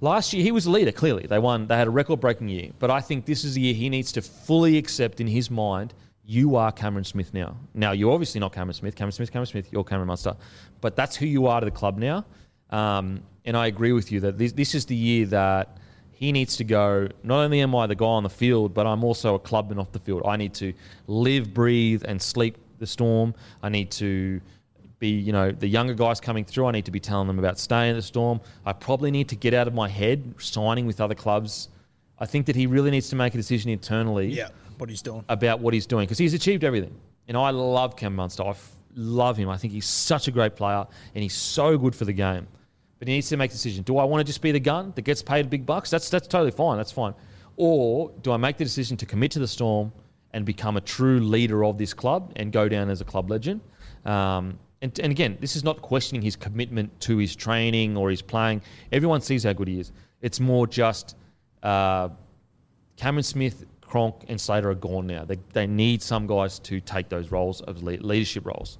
Last 0.00 0.32
year 0.32 0.42
he 0.42 0.50
was 0.52 0.66
a 0.66 0.70
leader. 0.70 0.92
Clearly, 0.92 1.26
they 1.28 1.38
won. 1.38 1.66
They 1.66 1.76
had 1.76 1.86
a 1.86 1.90
record-breaking 1.90 2.48
year. 2.48 2.70
But 2.78 2.90
I 2.90 3.00
think 3.00 3.24
this 3.26 3.44
is 3.44 3.54
the 3.54 3.60
year 3.60 3.74
he 3.74 3.88
needs 3.88 4.10
to 4.12 4.22
fully 4.22 4.76
accept 4.76 5.20
in 5.20 5.26
his 5.28 5.48
mind. 5.50 5.94
You 6.24 6.56
are 6.56 6.70
Cameron 6.70 7.04
Smith 7.04 7.34
now. 7.34 7.56
Now 7.74 7.92
you're 7.92 8.12
obviously 8.12 8.40
not 8.40 8.52
Cameron 8.52 8.74
Smith. 8.74 8.94
Cameron 8.94 9.12
Smith, 9.12 9.32
Cameron 9.32 9.46
Smith. 9.46 9.68
You're 9.72 9.84
Cameron 9.84 10.08
Munster. 10.08 10.36
But 10.80 10.96
that's 10.96 11.16
who 11.16 11.26
you 11.26 11.46
are 11.46 11.60
to 11.60 11.64
the 11.64 11.70
club 11.70 11.98
now. 11.98 12.24
Um, 12.70 13.22
and 13.44 13.56
I 13.56 13.66
agree 13.66 13.92
with 13.92 14.12
you 14.12 14.20
that 14.20 14.38
this, 14.38 14.52
this 14.52 14.74
is 14.74 14.86
the 14.86 14.94
year 14.94 15.26
that 15.26 15.76
he 16.12 16.30
needs 16.30 16.56
to 16.56 16.64
go. 16.64 17.08
Not 17.24 17.40
only 17.40 17.60
am 17.60 17.74
I 17.74 17.86
the 17.86 17.96
guy 17.96 18.06
on 18.06 18.22
the 18.22 18.30
field, 18.30 18.72
but 18.72 18.86
I'm 18.86 19.02
also 19.02 19.34
a 19.34 19.38
clubman 19.38 19.78
off 19.78 19.90
the 19.90 19.98
field. 19.98 20.22
I 20.24 20.36
need 20.36 20.54
to 20.54 20.72
live, 21.08 21.52
breathe, 21.52 22.04
and 22.06 22.22
sleep 22.22 22.56
the 22.78 22.86
storm. 22.86 23.34
I 23.62 23.68
need 23.68 23.90
to 23.92 24.40
be, 25.02 25.08
you 25.08 25.32
know, 25.32 25.50
the 25.50 25.66
younger 25.66 25.94
guys 25.94 26.20
coming 26.20 26.44
through. 26.44 26.66
I 26.66 26.70
need 26.70 26.84
to 26.84 26.92
be 26.92 27.00
telling 27.00 27.26
them 27.26 27.40
about 27.40 27.58
staying 27.58 27.90
in 27.90 27.96
the 27.96 28.02
Storm. 28.02 28.40
I 28.64 28.72
probably 28.72 29.10
need 29.10 29.28
to 29.30 29.36
get 29.36 29.52
out 29.52 29.66
of 29.66 29.74
my 29.74 29.88
head 29.88 30.36
signing 30.38 30.86
with 30.86 31.00
other 31.00 31.16
clubs. 31.16 31.68
I 32.20 32.26
think 32.26 32.46
that 32.46 32.54
he 32.54 32.68
really 32.68 32.92
needs 32.92 33.08
to 33.08 33.16
make 33.16 33.34
a 33.34 33.36
decision 33.36 33.68
internally 33.68 34.28
yeah, 34.28 34.50
what 34.78 34.88
he's 34.88 35.02
doing. 35.02 35.24
about 35.28 35.60
what 35.60 35.74
he's 35.74 35.86
doing 35.86 36.06
because 36.06 36.18
he's 36.18 36.34
achieved 36.34 36.64
everything. 36.64 36.94
And 37.28 37.36
I 37.36 37.50
love 37.50 37.96
Cam 37.96 38.16
Munster. 38.16 38.42
I 38.44 38.50
f- 38.50 38.72
love 38.94 39.36
him. 39.36 39.48
I 39.48 39.56
think 39.56 39.72
he's 39.72 39.86
such 39.86 40.28
a 40.28 40.30
great 40.30 40.56
player 40.56 40.86
and 41.14 41.22
he's 41.22 41.34
so 41.34 41.78
good 41.78 41.94
for 41.94 42.04
the 42.04 42.12
game. 42.12 42.46
But 42.98 43.08
he 43.08 43.14
needs 43.14 43.28
to 43.30 43.36
make 43.36 43.50
a 43.50 43.54
decision. 43.54 43.82
Do 43.82 43.98
I 43.98 44.04
want 44.04 44.20
to 44.20 44.24
just 44.24 44.42
be 44.42 44.52
the 44.52 44.60
gun 44.60 44.92
that 44.94 45.02
gets 45.02 45.22
paid 45.22 45.50
big 45.50 45.66
bucks? 45.66 45.90
That's 45.90 46.08
that's 46.08 46.28
totally 46.28 46.52
fine. 46.52 46.76
That's 46.76 46.92
fine. 46.92 47.14
Or 47.56 48.12
do 48.22 48.32
I 48.32 48.36
make 48.36 48.56
the 48.58 48.64
decision 48.64 48.96
to 48.98 49.06
commit 49.06 49.32
to 49.32 49.38
the 49.38 49.48
Storm 49.48 49.92
and 50.32 50.44
become 50.44 50.76
a 50.76 50.80
true 50.80 51.20
leader 51.20 51.64
of 51.64 51.78
this 51.78 51.92
club 51.94 52.32
and 52.36 52.52
go 52.52 52.68
down 52.68 52.90
as 52.90 53.00
a 53.00 53.04
club 53.04 53.28
legend? 53.30 53.60
Um, 54.04 54.58
and, 54.80 54.98
and 54.98 55.12
again, 55.12 55.36
this 55.40 55.54
is 55.54 55.62
not 55.62 55.82
questioning 55.82 56.22
his 56.22 56.34
commitment 56.34 57.00
to 57.02 57.18
his 57.18 57.36
training 57.36 57.96
or 57.96 58.10
his 58.10 58.22
playing. 58.22 58.62
Everyone 58.90 59.20
sees 59.20 59.44
how 59.44 59.52
good 59.52 59.68
he 59.68 59.78
is. 59.78 59.92
It's 60.20 60.40
more 60.40 60.66
just 60.66 61.16
uh, 61.62 62.08
Cameron 62.96 63.22
Smith, 63.22 63.64
Cronk, 63.92 64.24
and 64.28 64.40
Slater 64.40 64.70
are 64.70 64.74
gone 64.74 65.06
now. 65.06 65.22
They, 65.26 65.36
they 65.52 65.66
need 65.66 66.00
some 66.00 66.26
guys 66.26 66.58
to 66.60 66.80
take 66.80 67.10
those 67.10 67.30
roles 67.30 67.60
of 67.60 67.82
le- 67.82 67.90
leadership 68.00 68.46
roles. 68.46 68.78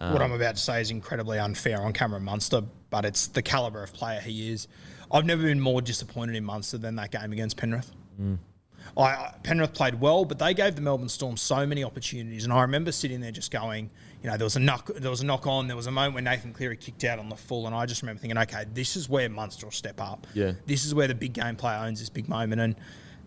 what 0.00 0.20
I'm 0.20 0.32
about 0.32 0.56
to 0.56 0.60
say 0.60 0.80
is 0.80 0.90
incredibly 0.90 1.38
unfair 1.38 1.80
on 1.80 1.92
Cameron 1.92 2.24
Munster, 2.24 2.62
but 2.90 3.04
it's 3.04 3.28
the 3.28 3.42
caliber 3.42 3.80
of 3.84 3.92
player 3.92 4.20
he 4.20 4.50
is. 4.50 4.66
I've 5.12 5.24
never 5.24 5.44
been 5.44 5.60
more 5.60 5.80
disappointed 5.80 6.34
in 6.34 6.44
Munster 6.44 6.78
than 6.78 6.96
that 6.96 7.12
game 7.12 7.30
against 7.32 7.58
Penrith. 7.58 7.92
Mm. 8.20 8.38
I, 8.96 9.02
I- 9.02 9.34
Penrith 9.44 9.72
played 9.72 10.00
well, 10.00 10.24
but 10.24 10.40
they 10.40 10.52
gave 10.52 10.74
the 10.74 10.82
Melbourne 10.82 11.08
Storm 11.08 11.36
so 11.36 11.64
many 11.64 11.84
opportunities, 11.84 12.42
and 12.42 12.52
I 12.52 12.62
remember 12.62 12.90
sitting 12.90 13.20
there 13.20 13.30
just 13.30 13.52
going, 13.52 13.88
you 14.20 14.30
know, 14.30 14.36
there 14.36 14.46
was 14.46 14.56
a 14.56 14.60
knock, 14.60 14.90
there 14.96 15.12
was 15.12 15.20
a 15.20 15.26
knock 15.26 15.46
on, 15.46 15.68
there 15.68 15.76
was 15.76 15.86
a 15.86 15.92
moment 15.92 16.16
when 16.16 16.24
Nathan 16.24 16.52
Cleary 16.52 16.76
kicked 16.76 17.04
out 17.04 17.20
on 17.20 17.28
the 17.28 17.36
full, 17.36 17.66
and 17.66 17.74
I 17.76 17.86
just 17.86 18.02
remember 18.02 18.20
thinking, 18.20 18.36
okay, 18.38 18.64
this 18.74 18.96
is 18.96 19.08
where 19.08 19.28
Munster 19.28 19.66
will 19.66 19.70
step 19.70 20.00
up. 20.00 20.26
Yeah. 20.34 20.54
this 20.66 20.84
is 20.84 20.92
where 20.92 21.06
the 21.06 21.14
big 21.14 21.34
game 21.34 21.54
player 21.54 21.78
owns 21.78 22.00
this 22.00 22.08
big 22.10 22.28
moment, 22.28 22.60
and 22.60 22.74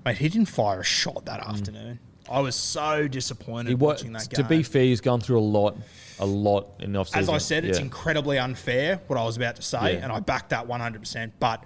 mate, 0.06 0.18
he 0.18 0.30
didn't 0.30 0.48
fire 0.50 0.82
a 0.82 0.84
shot 0.84 1.26
that 1.26 1.40
afternoon. 1.40 2.00
I 2.30 2.40
was 2.40 2.56
so 2.56 3.08
disappointed 3.08 3.66
Mm. 3.66 3.70
He 3.70 3.76
wa- 3.76 3.88
watching 3.90 4.14
that 4.14 4.30
game. 4.30 4.44
to 4.44 4.50
be 4.50 4.64
fair, 4.64 4.84
he's 4.84 5.02
gone 5.02 5.20
through 5.20 5.40
a 5.40 5.42
lot, 5.42 5.78
a 6.20 6.26
lot 6.26 6.68
in 6.80 6.94
the 6.94 7.00
offseason. 7.00 7.18
As 7.18 7.30
I 7.30 7.38
said, 7.38 7.66
it's 7.66 7.78
Yeah. 7.80 7.84
incredibly 7.86 8.40
unfair 8.40 9.02
what 9.08 9.20
I 9.20 9.24
was 9.26 9.36
about 9.36 9.58
to 9.58 9.62
say, 9.62 9.96
Yeah. 9.96 10.04
and 10.04 10.12
I 10.12 10.20
backed 10.22 10.50
that 10.52 10.68
100%. 10.68 11.34
But, 11.40 11.62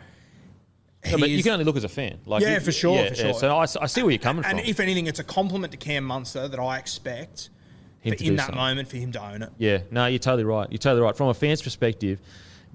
No, 1.05 1.11
he 1.11 1.17
but 1.21 1.29
you 1.29 1.37
is- 1.37 1.43
can 1.43 1.53
only 1.53 1.63
look 1.65 1.77
as 1.77 1.83
a 1.83 1.89
fan. 1.89 2.17
Like, 2.25 2.41
Yeah, 2.41 2.55
you- 2.55 2.59
for 2.59 2.71
sure, 2.71 3.07
for 3.07 3.15
sure. 3.15 3.33
So 3.35 3.55
I, 3.55 3.63
s- 3.63 3.77
I 3.77 3.85
see 3.85 4.01
where 4.01 4.11
you're 4.11 4.17
coming 4.19 4.41
from. 4.43 4.49
and 4.51 4.59
from. 4.59 4.69
if 4.69 4.79
anything, 4.79 5.05
it's 5.07 5.19
a 5.19 5.23
compliment 5.23 5.71
to 5.71 5.77
Cam 5.77 6.03
Munster 6.03 6.47
that 6.47 6.59
I 6.59 6.77
expect 6.79 7.49
Him 8.01 8.13
for 8.13 8.17
to 8.19 8.25
in 8.25 8.35
that 8.37 8.47
something. 8.47 8.57
moment 8.57 8.87
for 8.89 8.97
him 8.97 9.11
to 9.11 9.23
own 9.23 9.43
it. 9.43 9.49
Yeah, 9.59 9.79
no, 9.91 10.07
you're 10.07 10.17
totally 10.19 10.43
right. 10.43 10.67
You're 10.71 10.79
totally 10.79 11.01
right. 11.01 11.15
From 11.15 11.27
a 11.29 11.33
fan's 11.35 11.61
perspective, 11.61 12.19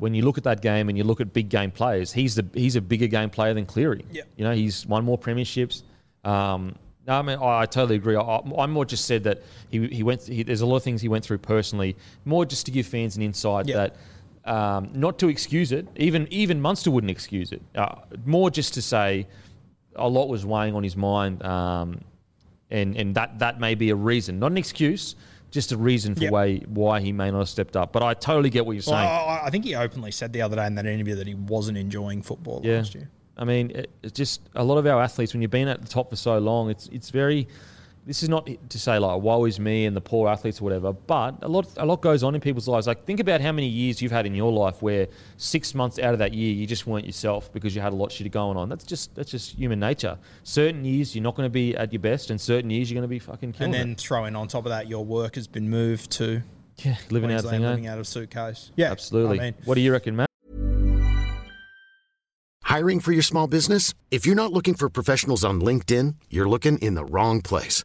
when 0.03 0.15
you 0.15 0.25
look 0.25 0.37
at 0.37 0.43
that 0.43 0.61
game 0.61 0.89
and 0.89 0.99
you 0.99 1.05
look 1.05 1.21
at 1.21 1.33
big 1.33 1.49
game 1.49 1.71
players, 1.71 2.13
he's 2.13 2.35
the 2.35 2.45
he's 2.55 2.75
a 2.75 2.81
bigger 2.81 3.07
game 3.07 3.31
player 3.31 3.55
than 3.55 3.65
Cleary. 3.65 4.05
Yep. 4.11 4.29
You 4.37 4.45
know, 4.45 4.53
he's 4.53 4.85
won 4.85 5.05
more 5.05 5.17
premierships. 5.17 5.85
Um, 6.25 6.75
no, 7.07 7.21
I 7.21 7.23
mean, 7.23 7.39
I, 7.39 7.61
I 7.61 7.67
totally 7.67 7.95
agree. 7.95 8.17
I, 8.17 8.41
I 8.59 8.67
more 8.67 8.85
just 8.85 9.05
said 9.05 9.23
that 9.23 9.43
he 9.71 9.87
he 9.87 10.03
went. 10.03 10.23
He, 10.23 10.43
there's 10.43 10.61
a 10.61 10.67
lot 10.67 10.79
of 10.79 10.83
things 10.83 11.03
he 11.03 11.09
went 11.09 11.25
through 11.25 11.39
personally. 11.39 11.95
More 12.25 12.45
just 12.45 12.67
to 12.67 12.73
give 12.73 12.85
fans 12.85 13.17
an 13.17 13.23
insight 13.23 13.69
Yep. 13.69 13.77
that. 13.77 13.97
Um, 14.45 14.91
not 14.93 15.21
to 15.21 15.29
excuse 15.29 15.71
it, 15.71 15.87
even 15.95 16.27
even 16.33 16.61
Munster 16.61 16.91
wouldn't 16.91 17.13
excuse 17.13 17.53
it. 17.53 17.63
Uh, 17.77 17.95
more 18.27 18.51
just 18.51 18.75
to 18.75 18.83
say, 18.83 19.29
a 19.95 20.09
lot 20.09 20.27
was 20.27 20.45
weighing 20.45 20.75
on 20.75 20.83
his 20.83 20.97
mind, 20.97 21.45
um, 21.45 22.01
and 22.69 22.97
and 22.97 23.15
that 23.15 23.39
that 23.39 23.61
may 23.61 23.77
be 23.77 23.91
a 23.91 23.95
reason, 23.95 24.41
not 24.41 24.51
an 24.51 24.59
excuse, 24.59 25.15
just 25.53 25.71
a 25.71 25.77
reason 25.77 26.15
for 26.17 26.23
Yep. 26.23 26.33
why 26.33 26.57
why 26.67 27.01
he 27.01 27.13
may 27.13 27.31
not 27.31 27.39
have 27.41 27.49
stepped 27.49 27.77
up. 27.77 27.93
But 27.93 28.03
I 28.03 28.15
totally 28.15 28.51
get 28.51 28.67
what 28.67 28.73
you're 28.73 28.83
saying. 28.83 28.97
I, 28.97 29.43
I 29.45 29.51
think 29.51 29.65
he 29.65 29.77
openly 29.77 30.11
said 30.11 30.33
the 30.33 30.43
other 30.43 30.57
day 30.57 30.67
in 30.67 30.75
that 30.75 30.87
interview 30.87 31.15
that 31.17 31.27
he 31.27 31.35
wasn't 31.35 31.79
enjoying 31.79 32.23
football 32.23 32.61
yeah, 32.65 32.79
last 32.79 32.95
year. 32.95 33.09
I 33.37 33.45
mean, 33.45 33.71
it, 33.71 33.91
it's 34.03 34.13
just 34.13 34.41
a 34.55 34.65
lot 34.65 34.79
of 34.79 34.87
our 34.87 35.01
athletes 35.01 35.33
when 35.33 35.43
you've 35.43 35.51
been 35.51 35.69
at 35.69 35.81
the 35.81 35.89
top 35.89 36.11
for 36.11 36.17
so 36.17 36.39
long, 36.39 36.71
it's 36.71 36.89
it's 36.89 37.11
very 37.11 37.47
this 38.05 38.23
is 38.25 38.29
not 38.29 38.49
to 38.69 38.79
say 38.81 38.99
like 38.99 39.23
woe 39.23 39.45
is 39.45 39.61
me 39.61 39.87
and 39.87 39.97
the 39.97 40.01
poor 40.01 40.29
athletes 40.29 40.61
or 40.61 40.65
whatever, 40.65 40.93
but 40.93 41.37
a 41.43 41.49
lot 41.49 41.69
a 41.77 41.87
lot 41.87 42.01
goes 42.01 42.23
on 42.23 42.35
in 42.35 42.41
people's 42.41 42.67
lives. 42.67 42.87
Like 42.87 43.05
think 43.05 43.21
about 43.21 43.41
how 43.41 43.53
many 43.53 43.69
years 43.69 44.03
you've 44.03 44.11
had 44.13 44.27
in 44.27 44.35
your 44.35 44.51
life 44.51 44.83
where 44.83 45.07
six 45.37 45.75
months 45.75 45.99
out 46.01 46.13
of 46.13 46.19
that 46.19 46.35
year 46.35 46.53
you 46.53 46.67
just 46.67 46.87
weren't 46.87 47.07
yourself 47.07 47.53
because 47.53 47.75
you 47.77 47.81
had 47.81 47.93
a 47.93 47.97
lot 47.97 48.07
of 48.07 48.13
shit 48.13 48.31
going 48.33 48.57
on. 48.57 48.69
That's 48.69 48.85
just 48.85 49.15
that's 49.15 49.31
just 49.31 49.53
human 49.57 49.79
nature. 49.79 50.19
Certain 50.43 50.85
years 50.85 51.15
you're 51.15 51.23
not 51.23 51.37
going 51.37 51.47
to 51.47 51.51
be 51.51 51.77
at 51.77 51.93
your 51.93 52.01
best, 52.01 52.31
and 52.31 52.41
certain 52.41 52.71
years 52.71 52.91
you're 52.91 52.97
going 53.01 53.09
to 53.09 53.15
be 53.15 53.19
fucking 53.21 53.53
killing 53.53 53.73
And 53.73 53.75
then 53.75 53.93
it. 53.93 54.01
throw 54.01 54.25
in 54.25 54.35
on 54.35 54.49
top 54.49 54.65
of 54.67 54.71
that, 54.71 54.89
your 54.89 55.05
work 55.05 55.37
has 55.37 55.47
been 55.47 55.71
moved 55.71 56.11
to 56.13 56.43
Yeah, 56.79 56.97
living 57.11 57.31
out 57.31 57.43
Queensland, 57.43 57.51
thing. 57.63 57.63
living 57.71 57.87
out 57.87 57.99
of 57.99 58.07
suitcase. 58.09 58.73
Yeah, 58.77 58.91
Absolutely. 58.91 59.39
I 59.39 59.43
mean, 59.45 59.55
what 59.65 59.77
do 59.77 59.81
you 59.81 59.93
reckon, 59.93 60.17
Matt? 60.17 60.29
Hiring 62.65 63.01
for 63.01 63.13
your 63.13 63.23
small 63.23 63.47
business? 63.47 63.93
If 64.11 64.25
you're 64.27 64.35
not 64.35 64.53
looking 64.53 64.75
for 64.75 64.89
professionals 64.89 65.45
on 65.45 65.61
LinkedIn, 65.61 66.15
you're 66.31 66.49
looking 66.49 66.79
in 66.79 66.95
the 66.95 67.05
wrong 67.05 67.43
place. 67.43 67.85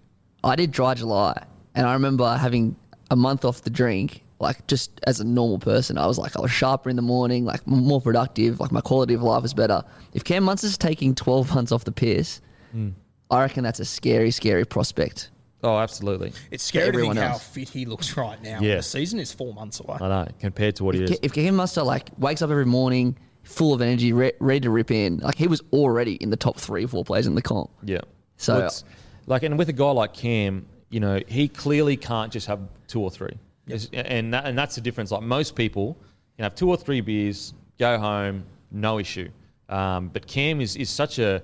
I 0.43 0.55
did 0.55 0.71
dry 0.71 0.93
July 0.93 1.43
and 1.75 1.85
I 1.85 1.93
remember 1.93 2.35
having 2.37 2.75
a 3.09 3.15
month 3.15 3.45
off 3.45 3.61
the 3.61 3.69
drink, 3.69 4.23
like 4.39 4.65
just 4.67 4.99
as 5.05 5.19
a 5.19 5.23
normal 5.23 5.59
person. 5.59 5.97
I 5.97 6.07
was 6.07 6.17
like 6.17 6.35
I 6.37 6.41
was 6.41 6.51
sharper 6.51 6.89
in 6.89 6.95
the 6.95 7.01
morning, 7.01 7.45
like 7.45 7.65
more 7.67 8.01
productive, 8.01 8.59
like 8.59 8.71
my 8.71 8.81
quality 8.81 9.13
of 9.13 9.21
life 9.23 9.43
was 9.43 9.53
better. 9.53 9.83
If 10.13 10.23
Cam 10.23 10.43
Munster's 10.43 10.77
taking 10.77 11.13
twelve 11.15 11.53
months 11.53 11.71
off 11.71 11.83
the 11.83 11.91
piss, 11.91 12.41
hmm. 12.71 12.89
I 13.29 13.41
reckon 13.41 13.63
that's 13.63 13.79
a 13.79 13.85
scary, 13.85 14.31
scary 14.31 14.65
prospect. 14.65 15.29
oh, 15.63 15.77
absolutely. 15.77 16.33
it's 16.49 16.63
scary 16.63 16.87
to 16.87 16.91
think 16.91 16.95
everyone 17.11 17.17
how 17.17 17.37
fit 17.37 17.69
he 17.69 17.85
looks 17.85 18.17
right 18.17 18.41
now. 18.41 18.59
Yeah. 18.61 18.77
The 18.77 18.83
season 18.83 19.19
is 19.19 19.31
four 19.31 19.53
months 19.53 19.79
away. 19.79 19.97
I 20.01 20.07
know 20.07 20.27
compared 20.39 20.75
to 20.77 20.83
what 20.83 20.95
he 20.95 21.03
is. 21.03 21.11
Ca- 21.11 21.19
If 21.21 21.33
Cam 21.33 21.55
Munster 21.55 21.83
like 21.83 22.09
wakes 22.17 22.41
up 22.41 22.49
every 22.49 22.65
morning 22.65 23.17
full 23.43 23.73
of 23.73 23.81
energy, 23.81 24.11
re- 24.11 24.33
ready 24.39 24.61
to 24.61 24.69
rip 24.71 24.89
in, 24.91 25.17
like 25.17 25.35
he 25.35 25.47
was 25.47 25.61
already 25.71 26.15
in 26.15 26.29
the 26.31 26.35
top 26.37 26.57
three 26.57 26.85
four 26.87 27.05
players 27.05 27.27
in 27.27 27.35
the 27.35 27.41
comp. 27.43 27.69
Yeah. 27.83 27.99
So- 28.37 28.53
Well, 28.55 28.61
it's- 28.63 28.83
like, 29.31 29.43
and 29.43 29.57
with 29.57 29.69
a 29.69 29.73
guy 29.73 29.89
like 29.91 30.13
Cam, 30.13 30.65
you 30.89 30.99
know, 30.99 31.19
he 31.27 31.47
clearly 31.47 31.97
can't 31.97 32.31
just 32.31 32.47
have 32.47 32.59
two 32.87 33.01
or 33.01 33.09
three. 33.09 33.37
It's- 33.67 33.87
And 33.93 34.33
that, 34.33 34.45
and 34.45 34.57
that's 34.57 34.75
the 34.75 34.81
difference. 34.81 35.09
Like 35.11 35.23
most 35.23 35.55
people 35.55 35.97
can 36.35 36.43
have 36.43 36.53
two 36.55 36.69
or 36.69 36.77
three 36.77 37.01
beers, 37.01 37.53
go 37.79 37.97
home, 37.97 38.43
no 38.71 38.99
issue. 38.99 39.29
Um, 39.69 40.09
but 40.09 40.27
Cam 40.27 40.59
is, 40.61 40.75
is 40.75 40.89
such 40.89 41.17
a 41.17 41.41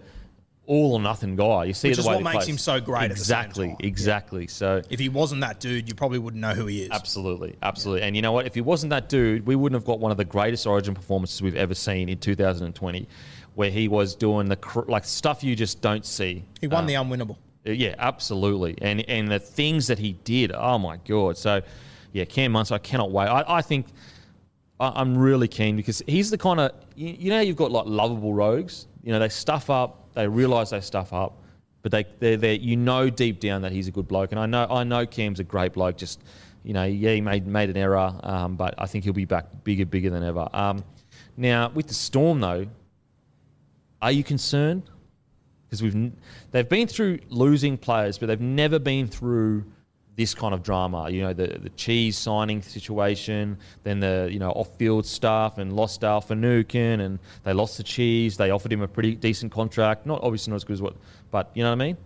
all 0.66 0.96
or 0.96 1.00
nothing 1.00 1.38
guy. 1.38 1.64
You 1.64 1.74
see 1.74 1.88
Which 1.88 1.96
the 1.96 2.02
is 2.02 2.08
way 2.10 2.16
what 2.16 2.24
makes 2.26 2.36
plays. 2.36 2.48
him 2.50 2.58
so 2.58 2.82
great 2.82 3.04
same 3.04 3.12
Exactly. 3.12 3.68
Yeah. 3.80 3.88
exactly. 3.88 4.48
So 4.48 4.82
If 4.90 5.00
he 5.00 5.08
wasn't 5.08 5.40
that 5.40 5.62
dude, 5.62 5.88
you 5.88 5.96
probably 5.96 6.20
wouldn't 6.20 6.42
know 6.42 6.54
who 6.54 6.66
he 6.66 6.82
is. 6.84 6.90
Absolutely, 6.92 7.56
absolutely. 7.64 8.02
And 8.06 8.18
you 8.18 8.22
know 8.22 8.34
what? 8.34 8.46
If 8.48 8.54
he 8.56 8.60
wasn't 8.60 8.90
that 8.90 9.08
dude, 9.08 9.48
we 9.48 9.56
wouldn't 9.56 9.80
have 9.80 9.86
got 9.86 10.00
one 10.02 10.12
of 10.12 10.18
the 10.18 10.26
greatest 10.26 10.68
Origin 10.68 10.94
performances 10.94 11.42
we've 11.42 11.56
ever 11.56 11.74
seen 11.74 12.10
in 12.10 12.18
2020, 12.18 13.08
where 13.56 13.72
he 13.72 13.88
was 13.88 14.14
doing 14.14 14.50
the 14.50 14.58
cr- 14.58 14.90
like 14.90 15.06
stuff 15.06 15.42
you 15.42 15.56
just 15.56 15.82
don't 15.82 16.06
see. 16.06 16.44
He 16.60 16.68
won 16.68 16.82
Um, 16.82 16.88
the 16.88 16.96
unwinnable. 16.96 17.38
Yeah, 17.64 17.96
absolutely. 17.98 18.78
And 18.82 19.02
and 19.10 19.30
the 19.30 19.40
things 19.40 19.88
that 19.88 20.00
he 20.00 20.14
did, 20.14 20.52
oh 20.54 20.78
my 20.78 20.98
god. 20.98 21.38
So 21.38 21.62
yeah, 22.14 22.26
Cam 22.26 22.54
Munster, 22.54 22.76
I 22.76 22.80
cannot 22.80 23.12
wait. 23.12 23.28
I, 23.28 23.44
I 23.48 23.62
think 23.62 23.88
I, 24.80 24.92
I'm 24.96 25.18
really 25.18 25.48
keen 25.48 25.76
because 25.76 26.02
he's 26.08 26.32
the 26.32 26.38
kind 26.38 26.60
of 26.60 26.72
you, 26.96 27.10
you 27.20 27.30
know 27.30 27.40
you've 27.40 27.58
got 27.58 27.72
like 27.72 27.86
lovable 27.86 28.34
rogues. 28.34 28.88
You 29.04 29.12
know 29.12 29.20
they 29.20 29.30
stuff 29.30 29.70
up, 29.70 30.14
they 30.14 30.28
realise 30.28 30.72
they 30.72 30.82
stuff 30.82 31.14
up, 31.14 31.42
but 31.82 31.92
they 31.92 32.06
they 32.20 32.36
they 32.36 32.56
you 32.56 32.76
know 32.76 33.10
deep 33.10 33.40
down 33.40 33.62
that 33.64 33.72
he's 33.72 33.88
a 33.88 33.92
good 33.92 34.08
bloke. 34.08 34.32
And 34.32 34.40
I 34.40 34.46
know 34.46 34.68
I 34.70 34.84
know 34.84 35.06
Cam's 35.06 35.40
a 35.40 35.44
great 35.44 35.74
bloke. 35.74 35.98
Just 35.98 36.22
you 36.64 36.74
know 36.74 36.84
yeah 36.84 37.14
he 37.14 37.22
made 37.22 37.48
made 37.48 37.70
an 37.70 37.78
error, 37.78 38.14
um, 38.24 38.56
but 38.56 38.76
I 38.78 38.86
think 38.86 39.04
he'll 39.04 39.14
be 39.14 39.26
back 39.26 39.64
bigger 39.64 39.86
bigger 39.86 40.10
than 40.10 40.24
ever. 40.24 40.48
Um, 40.54 40.84
now 41.36 41.70
with 41.70 41.88
the 41.88 41.94
Storm 41.94 42.40
though, 42.40 42.68
are 44.02 44.12
you 44.12 44.24
concerned? 44.24 44.84
Because 45.70 45.84
we've 45.84 46.12
they've 46.52 46.70
been 46.70 46.88
through 46.88 47.20
losing 47.30 47.78
players, 47.78 48.18
but 48.18 48.28
they've 48.28 48.40
never 48.40 48.80
been 48.80 49.08
through 49.08 49.66
this 50.16 50.34
kind 50.34 50.54
of 50.54 50.64
drama. 50.64 51.10
You 51.10 51.22
know, 51.22 51.34
the 51.34 51.60
the 51.60 51.70
cheese 51.70 52.18
signing 52.18 52.62
situation, 52.62 53.58
then 53.84 54.00
the 54.00 54.30
you 54.32 54.40
know 54.40 54.52
off 54.52 54.76
field 54.78 55.06
stuff, 55.06 55.58
and 55.58 55.74
lost 55.74 56.04
Al 56.04 56.22
Finucane, 56.22 57.00
and 57.02 57.20
they 57.44 57.54
lost 57.54 57.78
the 57.78 57.84
cheese. 57.84 58.38
They 58.38 58.50
offered 58.52 58.74
him 58.74 58.82
a 58.82 58.88
pretty 58.88 59.16
decent 59.16 59.52
contract, 59.52 60.06
not 60.06 60.22
obviously 60.24 60.52
not 60.52 60.58
as 60.58 60.64
good 60.64 60.74
as 60.74 60.82
what, 60.82 60.96
but 61.32 61.52
you 61.54 61.64
know 61.64 61.70
what 61.70 61.82
I 61.82 61.86
mean. 61.86 61.98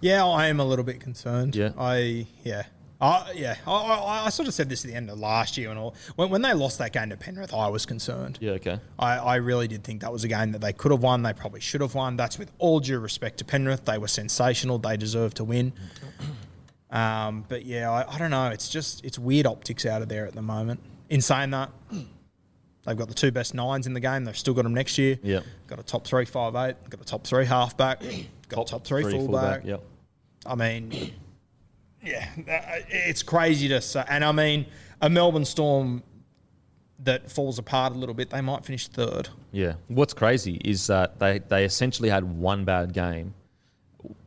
Yeah, 0.00 0.26
I 0.26 0.46
am 0.46 0.60
a 0.60 0.64
little 0.64 0.84
bit 0.84 1.00
concerned. 1.00 1.56
Yeah. 1.56 1.72
I 1.78 2.26
yeah. 2.42 2.64
I 3.00 3.32
yeah, 3.34 3.56
I, 3.66 3.70
I, 3.70 4.26
I 4.26 4.28
sort 4.28 4.46
of 4.46 4.54
said 4.54 4.68
this 4.68 4.84
at 4.84 4.90
the 4.90 4.96
end 4.96 5.08
of 5.10 5.18
last 5.18 5.56
year 5.56 5.70
and 5.70 5.78
all. 5.78 5.94
When, 6.16 6.28
when 6.28 6.42
they 6.42 6.52
lost 6.52 6.78
that 6.78 6.92
game 6.92 7.10
to 7.10 7.16
Penrith, 7.16 7.54
I 7.54 7.68
was 7.68 7.86
concerned. 7.86 8.38
Yeah, 8.40 8.52
okay. 8.52 8.78
I, 8.98 9.16
I 9.16 9.36
really 9.36 9.68
did 9.68 9.84
think 9.84 10.02
that 10.02 10.12
was 10.12 10.22
a 10.24 10.28
game 10.28 10.52
that 10.52 10.60
they 10.60 10.72
could 10.74 10.90
have 10.90 11.02
won. 11.02 11.22
They 11.22 11.32
probably 11.32 11.60
should 11.60 11.80
have 11.80 11.94
won. 11.94 12.16
That's 12.16 12.38
with 12.38 12.52
all 12.58 12.78
due 12.80 12.98
respect 12.98 13.38
to 13.38 13.44
Penrith. 13.44 13.86
They 13.86 13.96
were 13.96 14.08
sensational. 14.08 14.78
They 14.78 14.96
deserve 14.96 15.34
to 15.34 15.44
win. 15.44 15.72
Um, 16.92 17.44
but 17.48 17.64
yeah, 17.64 17.88
I, 17.90 18.16
I 18.16 18.18
don't 18.18 18.30
know. 18.32 18.48
It's 18.48 18.68
just 18.68 19.04
it's 19.04 19.16
weird 19.16 19.46
optics 19.46 19.86
out 19.86 20.02
of 20.02 20.08
there 20.08 20.26
at 20.26 20.34
the 20.34 20.42
moment. 20.42 20.80
In 21.08 21.20
saying 21.20 21.50
that, 21.50 21.70
they've 22.84 22.96
got 22.96 23.06
the 23.08 23.14
two 23.14 23.30
best 23.30 23.54
nines 23.54 23.86
in 23.86 23.94
the 23.94 24.00
game. 24.00 24.24
They've 24.24 24.36
still 24.36 24.54
got 24.54 24.62
them 24.62 24.74
next 24.74 24.98
year. 24.98 25.16
Yeah. 25.22 25.40
Got 25.68 25.78
a 25.78 25.84
top 25.84 26.04
three 26.04 26.24
five 26.24 26.54
eight. 26.56 26.76
Got 26.90 27.00
a 27.00 27.04
top 27.04 27.24
three 27.24 27.44
halfback. 27.44 28.02
Got 28.48 28.62
a 28.62 28.64
top 28.72 28.84
three, 28.84 29.04
fullback. 29.04 29.64
Yep. 29.64 29.80
I 30.44 30.56
mean, 30.56 31.12
yeah, 32.04 32.28
uh, 32.38 32.80
it's 32.88 33.22
crazy 33.22 33.68
to 33.68 33.80
say. 33.80 34.04
And 34.08 34.24
I 34.24 34.32
mean, 34.32 34.66
a 35.00 35.08
Melbourne 35.10 35.44
Storm 35.44 36.02
that 37.02 37.30
falls 37.30 37.58
apart 37.58 37.94
a 37.94 37.96
little 37.96 38.14
bit, 38.14 38.30
they 38.30 38.40
might 38.42 38.64
finish 38.64 38.86
third. 38.88 39.28
Yeah. 39.52 39.74
What's 39.88 40.12
crazy 40.12 40.60
is 40.64 40.86
that 40.88 41.18
they, 41.18 41.38
they 41.38 41.64
essentially 41.64 42.10
had 42.10 42.24
one 42.24 42.64
bad 42.64 42.92
game. 42.92 43.34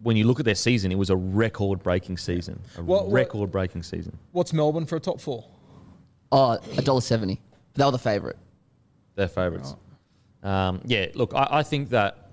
When 0.02 0.18
you 0.18 0.26
look 0.26 0.40
at 0.40 0.46
their 0.46 0.56
season, 0.56 0.92
it 0.92 0.98
was 0.98 1.10
a 1.10 1.16
record 1.16 1.82
breaking 1.84 2.18
season. 2.18 2.60
A 2.78 2.84
What- 2.84 3.06
what- 3.08 3.14
record 3.14 3.52
breaking 3.52 3.84
season. 3.84 4.18
What's 4.32 4.54
Melbourne 4.54 4.86
for 4.86 4.96
a 4.96 5.00
top 5.00 5.20
four? 5.22 5.46
Oh, 6.32 6.58
a 6.78 6.82
dollar 6.82 7.02
seventy. 7.02 7.40
They 7.76 7.86
were 7.86 7.92
the 7.92 8.00
favourite. 8.00 8.36
They're 9.16 9.28
favourites. 9.28 9.76
Um, 10.42 10.82
yeah, 10.86 11.08
look, 11.14 11.34
I, 11.36 11.48
I 11.52 11.64
think 11.64 11.90
that 11.90 12.30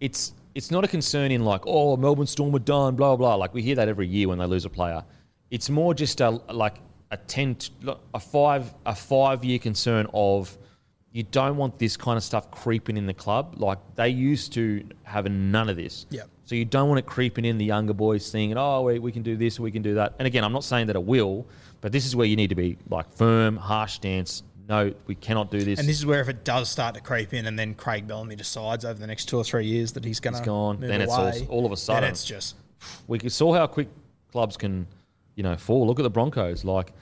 it's 0.00 0.32
it's 0.58 0.72
not 0.72 0.82
a 0.82 0.88
concern 0.88 1.30
in 1.30 1.44
like, 1.44 1.62
oh, 1.68 1.96
Melbourne 1.96 2.26
Storm 2.26 2.52
are 2.56 2.58
done, 2.58 2.96
blah 2.96 3.14
blah. 3.14 3.36
Like 3.36 3.54
we 3.54 3.62
hear 3.62 3.76
that 3.76 3.88
every 3.88 4.08
year 4.08 4.26
when 4.26 4.38
they 4.38 4.44
lose 4.44 4.64
a 4.64 4.68
player. 4.68 5.04
It's 5.52 5.70
more 5.70 5.94
just 5.94 6.20
a 6.20 6.30
like 6.30 6.78
a 7.12 7.16
ten, 7.16 7.54
t- 7.54 7.72
a 8.12 8.18
five, 8.18 8.74
a 8.84 8.94
five 8.94 9.44
year 9.44 9.60
concern 9.60 10.08
of 10.12 10.58
you 11.12 11.22
don't 11.22 11.56
want 11.56 11.78
this 11.78 11.96
kind 11.96 12.16
of 12.16 12.24
stuff 12.24 12.50
creeping 12.50 12.96
in 12.96 13.06
the 13.06 13.14
club. 13.14 13.54
Like 13.58 13.78
they 13.94 14.08
used 14.08 14.52
to 14.54 14.84
have 15.04 15.30
none 15.30 15.68
of 15.68 15.76
this. 15.76 16.06
Yep. 16.10 16.28
So 16.44 16.56
you 16.56 16.64
don't 16.64 16.88
want 16.88 16.98
it 16.98 17.06
creeping 17.06 17.44
in 17.44 17.56
the 17.56 17.64
younger 17.64 17.94
boys 17.94 18.28
thinking, 18.32 18.58
oh, 18.58 18.82
we, 18.82 18.98
we 18.98 19.12
can 19.12 19.22
do 19.22 19.36
this, 19.36 19.60
we 19.60 19.70
can 19.70 19.82
do 19.82 19.94
that. 19.94 20.14
And 20.18 20.26
again, 20.26 20.42
I'm 20.42 20.52
not 20.52 20.64
saying 20.64 20.88
that 20.88 20.96
it 20.96 21.04
will, 21.04 21.46
but 21.80 21.92
this 21.92 22.04
is 22.04 22.16
where 22.16 22.26
you 22.26 22.34
need 22.34 22.48
to 22.48 22.56
be 22.56 22.78
like 22.90 23.08
firm, 23.14 23.56
harsh 23.56 23.94
stance. 23.94 24.42
No, 24.68 24.92
we 25.06 25.14
cannot 25.14 25.50
do 25.50 25.60
this. 25.60 25.78
And 25.78 25.88
this 25.88 25.96
is 25.96 26.04
where 26.04 26.20
if 26.20 26.28
it 26.28 26.44
does 26.44 26.68
start 26.68 26.94
to 26.94 27.00
creep 27.00 27.32
in, 27.32 27.46
and 27.46 27.58
then 27.58 27.74
Craig 27.74 28.06
Bellamy 28.06 28.36
decides 28.36 28.84
over 28.84 28.98
the 28.98 29.06
next 29.06 29.24
two 29.26 29.38
or 29.38 29.44
three 29.44 29.64
years 29.66 29.92
that 29.92 30.04
he's 30.04 30.20
going 30.20 30.36
to 30.36 30.42
gone, 30.42 30.78
then 30.80 31.00
it's 31.00 31.10
all- 31.12 31.32
all 31.48 31.66
of 31.66 31.72
a 31.72 31.76
sudden- 31.76 32.02
then 32.02 32.10
it's 32.10 32.24
just 32.24 32.54
we 33.08 33.18
saw 33.28 33.54
how 33.54 33.66
quick 33.66 33.88
clubs 34.30 34.56
can, 34.56 34.86
you 35.34 35.42
know, 35.42 35.56
fall. 35.56 35.86
Look 35.86 35.98
at 35.98 36.02
the 36.02 36.10
Broncos, 36.10 36.64
like, 36.64 36.92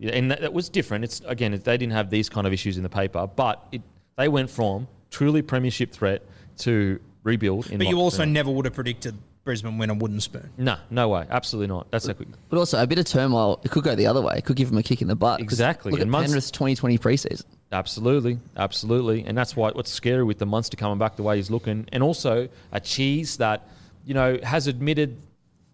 and 0.00 0.30
that, 0.30 0.42
that 0.42 0.52
was 0.52 0.68
different. 0.68 1.02
It's 1.04 1.22
again, 1.26 1.52
they 1.52 1.76
didn't 1.78 1.92
have 1.92 2.10
these 2.10 2.28
kind 2.28 2.46
of 2.46 2.52
issues 2.52 2.76
in 2.76 2.82
the 2.82 2.88
paper, 2.90 3.26
but 3.26 3.66
it, 3.72 3.80
they 4.16 4.28
went 4.28 4.50
from 4.50 4.86
truly 5.10 5.40
premiership 5.40 5.92
threat 5.92 6.22
to 6.58 7.00
rebuild. 7.22 7.70
In 7.70 7.78
But 7.78 7.86
you 7.88 7.96
like, 7.96 8.02
also 8.02 8.22
uh, 8.22 8.26
never 8.26 8.50
would 8.50 8.66
have 8.66 8.74
predicted 8.74 9.16
Brisbane 9.44 9.76
win 9.76 9.90
a 9.90 9.94
wooden 9.94 10.20
spoon. 10.20 10.50
no, 10.56 10.76
no 10.90 11.08
way, 11.10 11.26
absolutely 11.28 11.68
not. 11.68 11.90
That's 11.90 12.06
how 12.06 12.14
quick. 12.14 12.28
But 12.48 12.58
also 12.58 12.82
a 12.82 12.86
bit 12.86 12.98
of 12.98 13.04
turmoil. 13.04 13.60
It 13.62 13.70
could 13.70 13.84
go 13.84 13.94
the 13.94 14.06
other 14.06 14.22
way. 14.22 14.34
It 14.38 14.44
could 14.44 14.56
give 14.56 14.70
them 14.70 14.78
a 14.78 14.82
kick 14.82 15.02
in 15.02 15.08
the 15.08 15.14
butt. 15.16 15.40
Exactly. 15.40 15.90
Look 15.92 16.00
And 16.00 16.08
at 16.08 16.10
Munster- 16.10 16.28
Penrith's 16.30 16.50
2020 16.50 16.98
preseason. 16.98 17.44
Absolutely, 17.70 18.38
absolutely, 18.56 19.24
and 19.26 19.36
that's 19.36 19.54
why 19.56 19.70
what's 19.72 19.90
scary 19.90 20.24
with 20.24 20.38
the 20.38 20.46
Munster 20.46 20.76
coming 20.76 20.96
back 20.98 21.16
the 21.16 21.22
way 21.22 21.36
he's 21.36 21.50
looking, 21.50 21.86
and 21.92 22.02
also 22.02 22.48
a 22.72 22.80
cheese 22.80 23.36
that 23.38 23.68
you 24.06 24.14
know 24.14 24.38
has 24.42 24.66
admitted, 24.66 25.16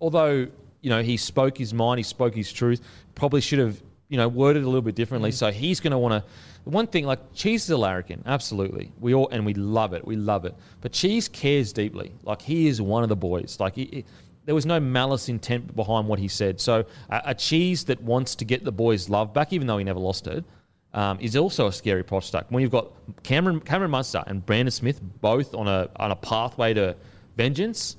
although 0.00 0.46
you 0.80 0.90
know 0.90 1.02
he 1.02 1.16
spoke 1.16 1.58
his 1.58 1.72
mind, 1.74 1.98
he 1.98 2.02
spoke 2.02 2.34
his 2.34 2.50
truth, 2.52 2.80
probably 3.14 3.40
should 3.40 3.58
have 3.58 3.80
you 4.10 4.18
know 4.18 4.28
worded 4.28 4.62
a 4.64 4.66
little 4.66 4.82
bit 4.82 4.94
differently. 4.94 5.32
So 5.32 5.50
he's 5.50 5.80
going 5.80 5.92
to 5.92 5.98
want 5.98 6.22
to. 6.22 6.30
One 6.64 6.86
thing 6.86 7.06
like 7.06 7.20
cheese 7.34 7.64
is 7.64 7.70
a 7.70 7.76
larrikin, 7.78 8.22
absolutely. 8.26 8.92
We 9.00 9.14
all 9.14 9.28
and 9.30 9.46
we 9.46 9.54
love 9.54 9.94
it, 9.94 10.06
we 10.06 10.16
love 10.16 10.44
it. 10.44 10.54
But 10.82 10.92
cheese 10.92 11.26
cares 11.28 11.72
deeply. 11.72 12.12
Like 12.22 12.42
he 12.42 12.66
is 12.68 12.82
one 12.82 13.02
of 13.02 13.08
the 13.08 13.16
boys. 13.16 13.56
Like 13.58 13.76
he, 13.76 13.84
he- 13.90 14.04
there 14.46 14.54
was 14.54 14.66
no 14.66 14.80
malice 14.80 15.28
intent 15.28 15.76
behind 15.76 16.08
what 16.08 16.18
he 16.18 16.26
said. 16.26 16.60
So 16.60 16.84
a, 17.08 17.22
a 17.26 17.34
cheese 17.34 17.84
that 17.84 18.02
wants 18.02 18.34
to 18.36 18.44
get 18.44 18.64
the 18.64 18.72
boys' 18.72 19.08
love 19.08 19.32
back, 19.32 19.52
even 19.52 19.66
though 19.66 19.78
he 19.78 19.84
never 19.84 20.00
lost 20.00 20.26
it, 20.26 20.44
um, 20.92 21.18
is 21.20 21.36
also 21.36 21.68
a 21.68 21.72
scary 21.72 22.02
prospect. 22.02 22.50
When 22.50 22.60
you've 22.62 22.72
got 22.72 22.88
Cameron 23.22 23.60
Cameron 23.60 23.90
Munster 23.92 24.24
and 24.26 24.44
Brandon 24.44 24.72
Smith 24.72 25.00
both 25.20 25.54
on 25.54 25.68
a 25.68 25.88
on 25.96 26.10
a 26.10 26.16
pathway 26.16 26.74
to 26.74 26.96
vengeance, 27.36 27.96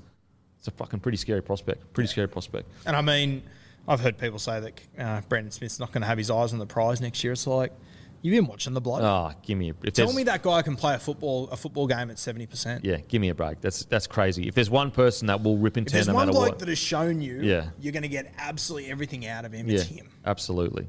it's 0.60 0.68
a 0.68 0.72
fucking 0.72 1.00
pretty 1.00 1.18
scary 1.18 1.42
prospect. 1.42 1.94
Pretty 1.94 2.08
scary 2.10 2.28
prospect. 2.28 2.70
And 2.86 2.96
I 2.96 3.02
mean, 3.02 3.44
I've 3.88 4.00
heard 4.00 4.18
people 4.18 4.40
say 4.40 4.60
that 4.60 4.82
uh, 4.98 5.22
Brandon 5.28 5.52
Smith's 5.52 5.80
not 5.80 5.92
going 5.92 6.02
to 6.02 6.08
have 6.08 6.18
his 6.18 6.30
eyes 6.30 6.54
on 6.54 6.60
the 6.60 6.66
prize 6.66 7.02
next 7.02 7.24
year. 7.24 7.34
It's 7.34 7.48
like 7.48 7.74
you've 8.22 8.34
been 8.34 8.46
watching 8.48 8.74
the 8.74 8.82
bloke. 8.82 9.02
Ah, 9.02 9.34
give 9.42 9.58
me 9.58 9.72
a. 9.72 9.74
If 9.84 9.94
Tell 9.94 10.14
me 10.14 10.24
that 10.24 10.44
guy 10.44 10.62
can 10.62 10.76
play 10.76 10.94
a 10.94 11.00
football 11.00 11.48
a 11.50 11.58
football 11.58 11.88
game 11.88 12.12
at 12.12 12.20
seventy 12.20 12.46
percent. 12.46 12.86
Yeah, 12.86 12.98
give 13.08 13.20
me 13.22 13.30
a 13.30 13.36
break. 13.36 13.60
That's 13.62 13.84
that's 13.86 14.06
crazy. 14.08 14.48
If 14.48 14.54
there's 14.56 14.70
one 14.70 14.92
person 14.92 15.28
that 15.28 15.42
will 15.44 15.58
rip 15.58 15.78
in 15.78 15.84
If 15.86 15.92
ten 15.92 15.98
there's 15.98 16.08
no 16.08 16.14
one 16.14 16.28
matter 16.28 16.38
bloke 16.38 16.50
what, 16.50 16.60
that 16.60 16.68
has 16.68 16.78
shown 16.78 17.22
you, 17.22 17.42
Yeah. 17.42 17.70
you're 17.80 17.94
going 17.94 18.04
to 18.04 18.10
get 18.10 18.32
absolutely 18.38 18.92
everything 18.92 19.26
out 19.26 19.46
of 19.46 19.52
him. 19.52 19.68
yeah, 19.68 19.76
It's 19.80 19.86
him. 19.86 20.10
absolutely. 20.26 20.88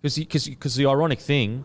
Because 0.00 0.48
because 0.48 0.74
the 0.74 0.86
ironic 0.86 1.20
thing 1.20 1.64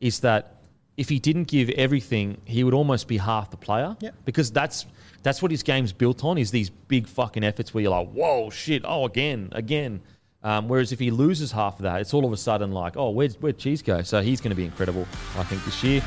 is 0.00 0.20
that 0.20 0.59
if 1.00 1.08
he 1.08 1.18
didn't 1.18 1.44
give 1.44 1.70
everything, 1.70 2.36
he 2.44 2.62
would 2.62 2.74
almost 2.74 3.08
be 3.08 3.16
half 3.16 3.50
the 3.50 3.56
player. 3.56 3.96
Yeah. 4.00 4.10
Because 4.26 4.52
that's 4.52 4.84
that's 5.22 5.40
what 5.40 5.50
his 5.50 5.62
game's 5.62 5.94
built 5.94 6.22
on 6.24 6.36
is 6.36 6.50
these 6.50 6.68
big 6.68 7.06
fucking 7.06 7.42
efforts 7.42 7.72
where 7.72 7.80
you're 7.80 7.90
like, 7.90 8.10
whoa, 8.10 8.50
shit, 8.50 8.82
oh 8.84 9.06
again, 9.06 9.48
again. 9.52 10.02
Um, 10.42 10.68
whereas 10.68 10.92
if 10.92 10.98
he 10.98 11.10
loses 11.10 11.52
half 11.52 11.76
of 11.76 11.84
that, 11.84 12.02
it's 12.02 12.12
all 12.12 12.26
of 12.26 12.32
a 12.34 12.36
sudden 12.36 12.72
like, 12.72 12.98
oh, 12.98 13.08
where'd, 13.10 13.32
where'd 13.40 13.56
Cheese 13.56 13.80
go? 13.80 14.02
So 14.02 14.20
he's 14.20 14.42
going 14.42 14.50
to 14.50 14.54
be 14.54 14.66
incredible, 14.66 15.06
I 15.38 15.44
think, 15.44 15.64
this 15.64 15.82
year. 15.82 16.02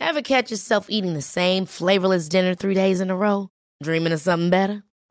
Ever 0.00 0.20
catch 0.20 0.50
yourself 0.50 0.90
eating 0.90 1.14
the 1.14 1.22
same 1.22 1.64
flavorless 1.64 2.28
dinner 2.28 2.54
three 2.54 2.74
days 2.74 3.00
in 3.00 3.10
a 3.10 3.16
row? 3.16 3.48
Dreaming 3.82 4.12
of 4.12 4.20
something 4.20 4.50
better? 4.50 4.84